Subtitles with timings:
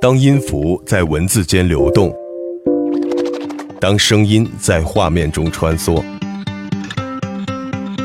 [0.00, 2.10] 当音符在文字间流动，
[3.78, 6.02] 当声音在画面中穿梭，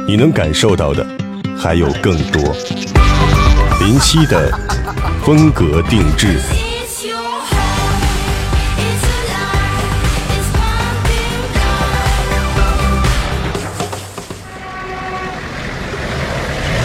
[0.05, 1.07] 你能感受到的
[1.57, 2.53] 还有更多。
[3.79, 4.51] 林夕的
[5.23, 6.37] 风格定制。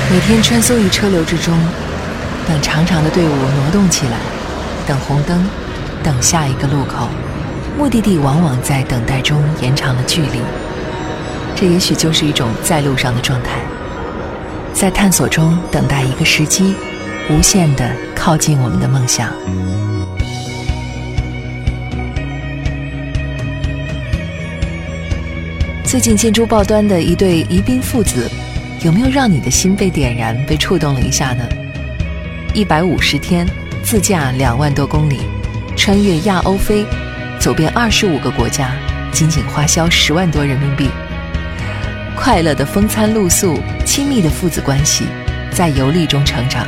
[0.08, 1.58] 每天穿梭于车流之中，
[2.46, 4.16] 等长长的队伍挪动起来，
[4.90, 5.46] 等红灯，
[6.02, 7.08] 等下一个路口，
[7.78, 10.40] 目的地往往在等待中延长了距离。
[11.54, 13.60] 这也许就是一种在路上的状态，
[14.72, 16.74] 在探索中等待一个时机，
[17.30, 19.32] 无限的靠近我们的梦想。
[25.84, 28.28] 最近见诸报端的一对宜宾父子。
[28.82, 31.44] 有没有让你的心被点燃、被触动了一下呢？
[32.54, 33.46] 一百五十天，
[33.82, 35.20] 自驾两万多公里，
[35.76, 36.84] 穿越亚欧非，
[37.40, 38.70] 走遍二十五个国家，
[39.10, 40.88] 仅仅花销十万多人民币。
[42.14, 45.06] 快乐的风餐露宿，亲密的父子关系，
[45.50, 46.66] 在游历中成长，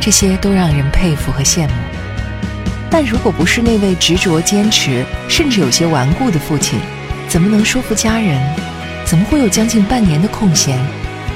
[0.00, 1.74] 这些都让人佩服和羡慕。
[2.90, 6.78] 但如果不是那位执着坚持，甚至有些顽固的父亲，
[7.28, 8.38] 怎么能说服家人？
[9.04, 10.78] 怎么会有将近半年的空闲？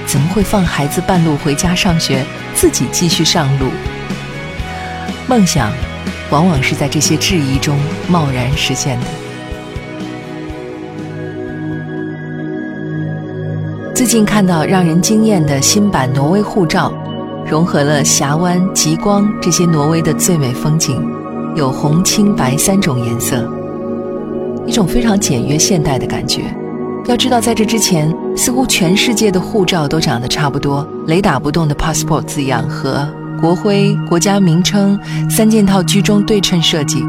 [0.06, 3.70] 怎么会放孩子半路回家上学，自己继续上路？
[5.28, 5.70] 梦想，
[6.30, 7.78] 往往是在这些质疑中
[8.08, 9.06] 贸然实现的。
[13.94, 16.92] 最近看到让人惊艳的新版挪威护照，
[17.46, 21.00] 融合了峡湾、极光这些挪威的最美风景，
[21.54, 23.48] 有红、青、白三种颜色，
[24.66, 26.42] 一种非常简约现代的感觉。
[27.06, 33.08] 要知道，在这之前，似乎全世界的护照都长得差不多，雷打不动的 passport 字样和
[33.42, 34.96] 国徽、国家名称
[35.28, 37.04] 三件套居中对称设计。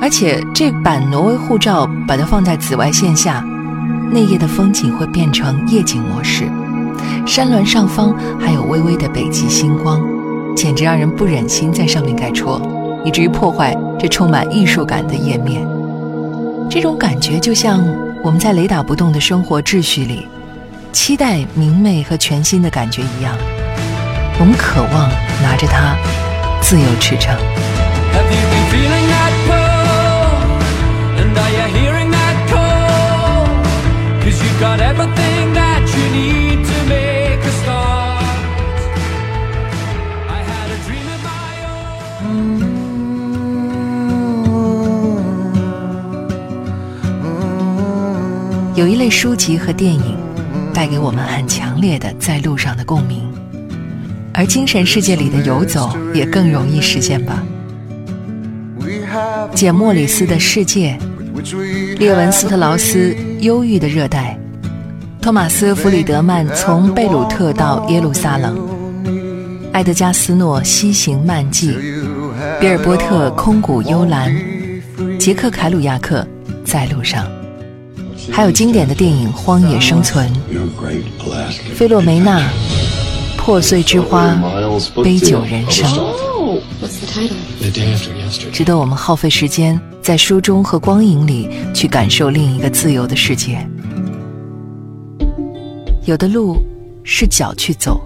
[0.00, 3.44] 而且这版挪威护照把它放在紫外线下，
[4.10, 6.44] 内页的风景会变成夜景模式，
[7.26, 10.00] 山峦上方还有微微的北极星光，
[10.56, 12.58] 简直让人不忍心在上面盖戳，
[13.04, 15.66] 以至于破坏这充满艺术感的页面。
[16.70, 17.84] 这种感觉就像……
[18.24, 20.26] 我们在雷打不动的生活秩序里，
[20.92, 23.36] 期待明媚和全新的感觉一样，
[24.40, 25.10] 我们渴望
[25.44, 25.94] 拿着它
[26.62, 27.36] 自由驰骋。
[48.76, 50.16] 有一类书籍和电影，
[50.72, 53.32] 带给我们很强烈的在路上的共鸣，
[54.34, 57.42] 而精神世界里的游走也更容易实现吧。
[59.54, 60.98] 简·莫里斯的世界，
[61.98, 64.36] 列文·斯特劳斯忧郁的热带，
[65.22, 68.58] 托马斯·弗里德曼从贝鲁特到耶路撒冷，
[69.72, 71.76] 埃德加斯诺西行漫记，
[72.60, 74.36] 比尔波特空谷幽兰，
[75.16, 76.26] 杰克·凯鲁亚克
[76.64, 77.24] 在路上。
[78.32, 80.28] 还有经典的电影《荒野生存》，
[81.76, 82.42] 菲洛梅娜，
[83.44, 84.34] 破碎之花，
[85.04, 85.86] 杯酒人生，
[88.50, 93.58] 值得我们耗费时间在书中和光影里去感受另一个自由的世界。
[96.06, 96.56] 有的路
[97.02, 98.00] 是脚去走，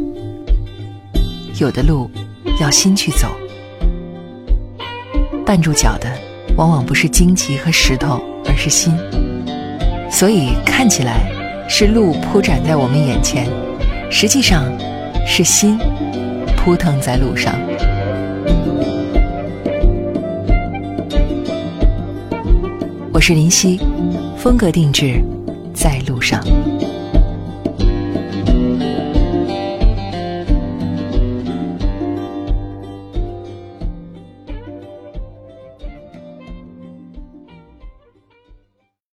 [1.61, 2.11] 有的路
[2.61, 3.29] 要心去走。
[5.47, 6.13] 绊住脚的，
[6.57, 8.93] 往往不是荆棘和石头，而是心。
[10.11, 11.31] 所以看起来
[11.69, 13.49] 是路铺展在我们眼前，
[14.11, 14.65] 实际上
[15.31, 15.79] 是心
[16.57, 17.55] 扑腾在路上。
[23.13, 23.79] 我是林夕，
[24.39, 25.23] 风格定制，
[25.75, 26.43] 在路上。